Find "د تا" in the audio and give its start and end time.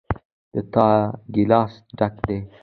0.53-0.87